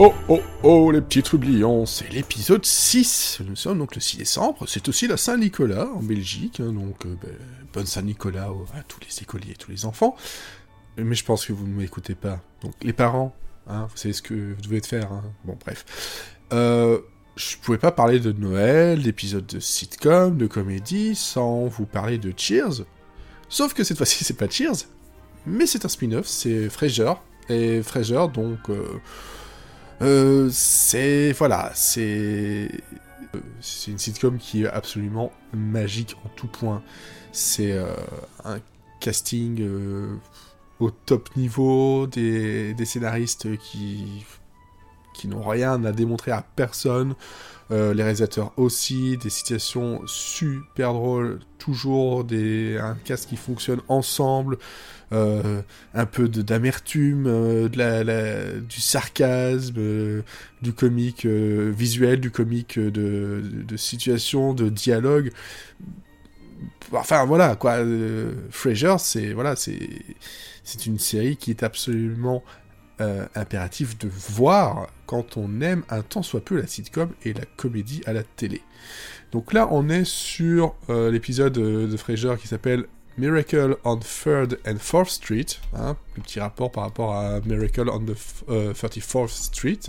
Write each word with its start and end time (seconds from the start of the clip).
Oh 0.00 0.12
oh 0.28 0.40
oh 0.64 0.90
les 0.90 1.00
petits 1.00 1.22
troublions, 1.22 1.86
c'est 1.86 2.12
l'épisode 2.12 2.64
6. 2.64 3.42
Nous 3.46 3.54
sommes 3.54 3.78
donc 3.78 3.94
le 3.94 4.00
6 4.00 4.16
décembre, 4.16 4.64
c'est 4.66 4.88
aussi 4.88 5.06
la 5.06 5.16
Saint-Nicolas 5.16 5.86
en 5.94 6.02
Belgique, 6.02 6.58
hein, 6.58 6.72
donc 6.72 7.06
euh, 7.06 7.14
ben, 7.22 7.30
bonne 7.72 7.86
Saint-Nicolas 7.86 8.50
à 8.74 8.82
tous 8.82 8.98
les 8.98 9.22
écoliers 9.22 9.52
et 9.52 9.54
tous 9.54 9.70
les 9.70 9.84
enfants. 9.84 10.16
Mais 10.96 11.14
je 11.14 11.24
pense 11.24 11.46
que 11.46 11.52
vous 11.52 11.68
ne 11.68 11.74
m'écoutez 11.74 12.16
pas. 12.16 12.40
Donc 12.60 12.74
les 12.82 12.92
parents, 12.92 13.36
hein, 13.68 13.86
vous 13.88 13.96
savez 13.96 14.12
ce 14.12 14.22
que 14.22 14.34
vous 14.34 14.62
devez 14.62 14.80
faire. 14.80 15.12
Hein. 15.12 15.22
Bon 15.44 15.56
bref. 15.64 15.84
Euh, 16.52 16.98
je 17.36 17.56
pouvais 17.58 17.78
pas 17.78 17.92
parler 17.92 18.18
de 18.18 18.32
Noël, 18.32 19.00
d'épisodes 19.00 19.46
de 19.46 19.60
sitcom, 19.60 20.36
de 20.36 20.48
comédie, 20.48 21.14
sans 21.14 21.66
vous 21.66 21.86
parler 21.86 22.18
de 22.18 22.34
Cheers. 22.36 22.84
Sauf 23.48 23.74
que 23.74 23.84
cette 23.84 23.98
fois-ci 23.98 24.24
c'est 24.24 24.36
pas 24.36 24.50
Cheers, 24.50 24.88
mais 25.46 25.66
c'est 25.66 25.84
un 25.84 25.88
spin-off, 25.88 26.26
c'est 26.26 26.68
Frasier. 26.68 27.12
Et 27.48 27.80
Frasier 27.80 28.26
donc... 28.34 28.58
Euh, 28.70 29.00
euh, 30.02 30.48
c'est 30.50 31.32
voilà, 31.32 31.72
c'est 31.74 32.68
c'est 33.60 33.90
une 33.90 33.98
sitcom 33.98 34.38
qui 34.38 34.64
est 34.64 34.68
absolument 34.68 35.32
magique 35.52 36.16
en 36.24 36.28
tout 36.30 36.46
point. 36.46 36.82
C'est 37.32 37.72
euh, 37.72 37.94
un 38.44 38.58
casting 39.00 39.60
euh, 39.60 40.16
au 40.80 40.90
top 40.90 41.34
niveau, 41.36 42.06
des, 42.06 42.74
des 42.74 42.84
scénaristes 42.84 43.56
qui 43.58 44.24
qui 45.14 45.28
n'ont 45.28 45.42
rien 45.42 45.82
à 45.84 45.92
démontrer 45.92 46.32
à 46.32 46.44
personne. 46.56 47.14
les 47.70 48.02
réalisateurs 48.02 48.52
aussi, 48.58 49.16
des 49.16 49.30
situations 49.30 50.02
super 50.06 50.92
drôles, 50.92 51.40
toujours 51.58 52.24
des, 52.24 52.76
un 52.78 52.94
cast 52.94 53.28
qui 53.28 53.36
fonctionne 53.36 53.80
ensemble, 53.88 54.58
euh, 55.12 55.62
un 55.92 56.06
peu 56.06 56.28
d'amertume, 56.28 57.26
euh, 57.26 57.68
de 57.68 57.78
la, 57.78 58.60
du 58.60 58.80
sarcasme, 58.80 59.74
euh, 59.78 60.22
du 60.60 60.72
comique 60.72 61.26
visuel, 61.26 62.20
du 62.20 62.30
comique 62.30 62.78
de, 62.78 63.42
de, 63.42 63.76
situation, 63.76 64.54
de 64.54 64.68
dialogue. 64.68 65.30
Enfin 66.92 67.24
voilà 67.26 67.54
quoi, 67.56 67.78
c'est 68.98 69.32
voilà, 69.32 69.54
c'est 69.56 70.86
une 70.86 70.98
série 70.98 71.36
qui 71.36 71.50
est 71.50 71.62
absolument 71.62 72.42
impérative 73.34 73.98
de 73.98 74.08
voir 74.08 74.88
quand 75.06 75.36
on 75.36 75.60
aime 75.60 75.82
un 75.90 76.02
tant 76.02 76.22
soit 76.22 76.44
peu 76.44 76.60
la 76.60 76.66
sitcom 76.66 77.10
et 77.24 77.32
la 77.32 77.44
comédie 77.56 78.02
à 78.06 78.12
la 78.12 78.22
télé. 78.22 78.62
Donc 79.32 79.52
là, 79.52 79.68
on 79.70 79.88
est 79.88 80.04
sur 80.04 80.74
l'épisode 80.88 81.54
de 81.54 81.96
Frasier 81.96 82.34
qui 82.38 82.48
s'appelle 82.48 82.86
Miracle 83.16 83.76
on 83.84 84.00
3rd 84.00 84.58
and 84.66 84.78
4th 84.78 85.10
Street, 85.10 85.46
hein, 85.76 85.96
petit 86.14 86.40
rapport 86.40 86.72
par 86.72 86.84
rapport 86.84 87.14
à 87.14 87.40
Miracle 87.42 87.88
on 87.88 88.00
the 88.00 88.16
34th 88.48 89.24
euh, 89.24 89.28
Street. 89.28 89.80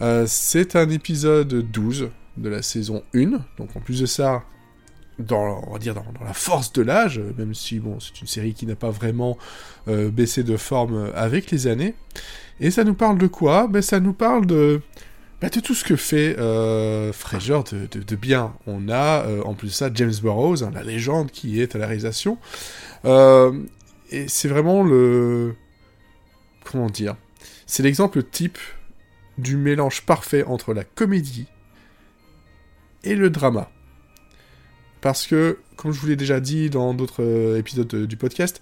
Euh, 0.00 0.24
c'est 0.28 0.76
un 0.76 0.88
épisode 0.90 1.48
12 1.48 2.10
de 2.36 2.48
la 2.48 2.62
saison 2.62 3.02
1, 3.14 3.30
donc 3.58 3.74
en 3.74 3.80
plus 3.80 4.00
de 4.00 4.06
ça, 4.06 4.44
dans, 5.18 5.62
on 5.66 5.72
va 5.72 5.78
dire 5.78 5.94
dans, 5.94 6.04
la 6.24 6.32
force 6.32 6.72
de 6.72 6.82
l'âge, 6.82 7.20
même 7.36 7.54
si 7.54 7.78
bon, 7.78 7.98
c'est 8.00 8.20
une 8.20 8.26
série 8.26 8.54
qui 8.54 8.66
n'a 8.66 8.76
pas 8.76 8.90
vraiment 8.90 9.36
euh, 9.88 10.10
baissé 10.10 10.42
de 10.42 10.56
forme 10.56 11.10
avec 11.14 11.50
les 11.50 11.66
années. 11.66 11.94
Et 12.60 12.70
ça 12.70 12.84
nous 12.84 12.94
parle 12.94 13.18
de 13.18 13.26
quoi? 13.26 13.68
Ben, 13.68 13.82
Ça 13.82 14.00
nous 14.00 14.12
parle 14.12 14.46
de 14.46 14.80
de 15.40 15.60
tout 15.60 15.74
ce 15.74 15.84
que 15.84 15.96
fait 15.96 16.36
euh, 16.38 17.12
Fraser 17.12 17.60
de, 17.70 18.16
bien. 18.16 18.54
On 18.66 18.88
a, 18.88 19.24
euh, 19.26 19.42
en 19.42 19.54
plus 19.54 19.70
ça, 19.70 19.90
James 19.94 20.14
Burroughs, 20.20 20.62
hein, 20.62 20.70
la 20.74 20.82
légende 20.82 21.30
qui 21.30 21.60
est 21.60 21.76
à 21.76 21.78
la 21.78 21.86
réalisation. 21.86 22.38
Euh, 23.04 23.52
et 24.10 24.26
c'est 24.28 24.48
vraiment 24.48 24.82
le... 24.82 25.54
Comment 26.64 26.90
dire? 26.90 27.16
C'est 27.66 27.82
l'exemple 27.82 28.22
type 28.22 28.58
du 29.38 29.56
mélange 29.56 30.02
parfait 30.02 30.42
entre 30.44 30.74
la 30.74 30.84
comédie 30.84 31.46
et 33.04 33.14
le 33.14 33.30
drama. 33.30 33.70
Parce 35.00 35.26
que, 35.26 35.58
comme 35.76 35.92
je 35.92 36.00
vous 36.00 36.08
l'ai 36.08 36.16
déjà 36.16 36.40
dit 36.40 36.70
dans 36.70 36.94
d'autres 36.94 37.22
euh, 37.22 37.58
épisodes 37.58 37.94
du 37.94 38.16
podcast, 38.16 38.60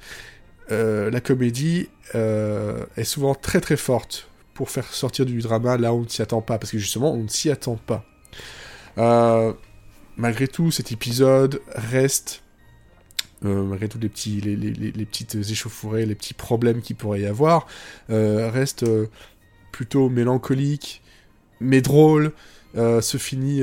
la 0.68 1.20
comédie 1.20 1.88
est 2.14 3.04
souvent 3.04 3.36
très 3.36 3.60
très 3.60 3.76
forte 3.76 4.28
pour 4.56 4.70
faire 4.70 4.86
sortir 4.86 5.26
du 5.26 5.38
drama 5.40 5.76
là 5.76 5.92
où 5.92 5.98
on 5.98 6.02
ne 6.02 6.08
s'y 6.08 6.22
attend 6.22 6.40
pas, 6.40 6.58
parce 6.58 6.72
que 6.72 6.78
justement, 6.78 7.12
on 7.12 7.22
ne 7.22 7.28
s'y 7.28 7.50
attend 7.50 7.76
pas. 7.76 8.04
Euh, 8.96 9.52
malgré 10.16 10.48
tout, 10.48 10.70
cet 10.70 10.92
épisode 10.92 11.60
reste, 11.74 12.42
euh, 13.44 13.62
malgré 13.64 13.88
tous 13.88 13.98
les, 13.98 14.08
petits, 14.08 14.40
les, 14.40 14.56
les, 14.56 15.04
petites 15.04 15.34
échauffourées, 15.34 16.06
les 16.06 16.14
petits 16.14 16.34
problèmes 16.34 16.80
qu'il 16.80 16.96
pourrait 16.96 17.20
y 17.20 17.26
avoir, 17.26 17.66
euh, 18.08 18.50
reste 18.50 18.86
plutôt 19.72 20.08
mélancolique, 20.08 21.02
mais 21.60 21.82
drôle, 21.82 22.32
se 22.76 23.16
finit 23.16 23.62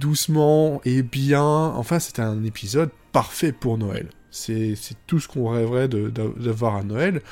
doucement 0.00 0.80
et 0.84 1.02
bien. 1.02 1.42
Enfin, 1.42 1.98
c'est 1.98 2.18
un 2.18 2.44
épisode 2.44 2.90
parfait 3.12 3.52
pour 3.52 3.78
Noël. 3.78 4.08
C'est 4.30 4.76
tout 5.06 5.20
ce 5.20 5.28
qu'on 5.28 5.48
rêverait 5.48 5.88
d'avoir 5.88 6.76
à 6.76 6.82
Noël. 6.82 7.22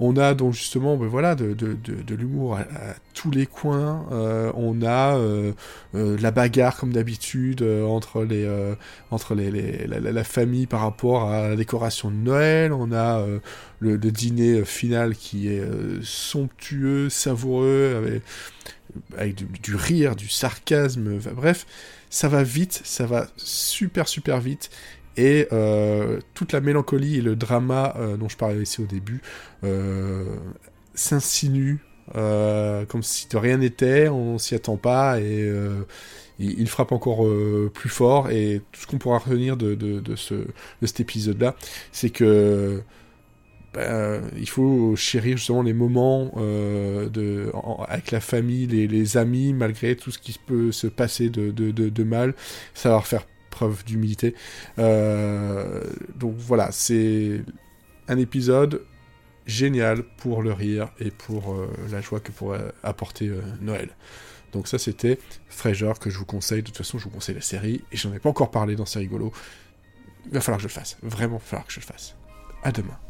On 0.00 0.16
a 0.16 0.34
donc 0.34 0.54
justement, 0.54 0.96
ben 0.96 1.08
voilà, 1.08 1.34
de, 1.34 1.56
l'humour 2.14 2.56
à, 2.56 2.64
tous 3.14 3.32
les 3.32 3.46
coins. 3.46 4.06
Euh, 4.12 4.52
on 4.54 4.82
a 4.82 5.16
euh, 5.16 5.52
euh, 5.96 6.16
la 6.20 6.30
bagarre 6.30 6.76
comme 6.76 6.92
d'habitude 6.92 7.62
entre 7.62 8.22
les 8.22 8.48
entre 9.10 9.34
les, 9.34 9.86
la, 9.86 10.24
famille 10.24 10.66
par 10.66 10.80
rapport 10.80 11.28
à 11.28 11.48
la 11.48 11.56
décoration 11.56 12.10
de 12.10 12.16
Noël. 12.16 12.72
On 12.72 12.92
a 12.92 13.24
le, 13.80 13.98
dîner 13.98 14.64
final 14.64 15.16
qui 15.16 15.48
est 15.48 15.64
somptueux, 16.02 17.08
savoureux, 17.08 18.20
avec 19.16 19.34
du, 19.34 19.74
rire, 19.74 20.16
du 20.16 20.28
sarcasme. 20.28 21.18
bref, 21.34 21.66
ça 22.10 22.28
va 22.28 22.42
vite, 22.42 22.80
ça 22.84 23.06
va 23.06 23.26
super 23.36 24.08
super 24.08 24.40
vite 24.40 24.70
et 25.18 25.48
euh, 25.52 26.20
toute 26.34 26.52
la 26.52 26.60
mélancolie 26.60 27.16
et 27.16 27.20
le 27.20 27.34
drama 27.34 27.94
euh, 27.98 28.16
dont 28.16 28.28
je 28.28 28.36
parlais 28.36 28.62
ici 28.62 28.80
au 28.80 28.86
début 28.86 29.20
euh, 29.64 30.24
s'insinue 30.94 31.80
comme 32.14 33.02
si 33.02 33.28
de 33.28 33.36
rien 33.36 33.58
n'était, 33.58 34.08
on 34.08 34.38
s'y 34.38 34.54
attend 34.54 34.78
pas 34.78 35.20
et 35.20 35.52
il, 36.38 36.66
frappe 36.66 36.92
encore 36.92 37.26
plus 37.74 37.90
fort. 37.90 38.30
Et 38.30 38.62
tout 38.72 38.80
ce 38.80 38.86
qu'on 38.86 38.96
pourra 38.96 39.18
retenir 39.18 39.58
de, 39.58 40.02
ce, 40.16 40.34
de 40.34 40.86
cet 40.86 41.00
épisode-là, 41.00 41.54
c'est 41.92 42.08
que 42.08 42.82
ben, 43.74 44.22
il 44.36 44.48
faut 44.48 44.96
chérir 44.96 45.36
justement 45.36 45.62
les 45.62 45.74
moments 45.74 46.32
de, 46.36 47.52
avec 47.86 48.10
la 48.10 48.20
famille, 48.20 48.66
les, 48.66 49.16
amis, 49.16 49.52
malgré 49.52 49.94
tout 49.94 50.10
ce 50.10 50.18
qui 50.18 50.38
peut 50.46 50.72
se 50.72 50.86
passer 50.86 51.28
de, 51.28 51.50
de, 51.50 51.70
de 51.70 52.04
mal, 52.04 52.34
savoir 52.74 53.06
faire 53.06 53.24
preuve 53.58 53.84
d'humilité. 53.84 54.34
Euh, 54.78 55.82
donc 56.14 56.36
voilà, 56.36 56.70
c'est 56.70 57.42
un 58.06 58.18
épisode 58.18 58.84
génial 59.46 60.04
pour 60.18 60.42
le 60.42 60.52
rire 60.52 60.90
et 61.00 61.10
pour 61.10 61.54
euh, 61.54 61.68
la 61.90 62.00
joie 62.00 62.20
que 62.20 62.30
pourrait 62.30 62.72
apporter 62.82 63.28
euh, 63.28 63.40
Noël. 63.60 63.90
Donc 64.52 64.68
ça 64.68 64.78
c'était 64.78 65.18
Frasier 65.48 65.92
que 66.00 66.08
je 66.08 66.18
vous 66.18 66.24
conseille, 66.24 66.62
de 66.62 66.68
toute 66.68 66.76
façon 66.76 66.98
je 66.98 67.04
vous 67.04 67.10
conseille 67.10 67.34
la 67.34 67.40
série, 67.40 67.82
et 67.90 67.96
j'en 67.96 68.12
ai 68.14 68.20
pas 68.20 68.30
encore 68.30 68.50
parlé 68.50 68.76
dans 68.76 68.86
C'est 68.86 69.00
rigolo. 69.00 69.32
Il 70.26 70.32
va 70.32 70.40
falloir 70.40 70.58
que 70.58 70.62
je 70.62 70.68
le 70.68 70.72
fasse, 70.72 70.96
vraiment 71.02 71.36
il 71.36 71.40
va 71.40 71.46
falloir 71.46 71.66
que 71.66 71.72
je 71.72 71.80
le 71.80 71.86
fasse. 71.86 72.14
À 72.62 72.70
demain. 72.70 73.07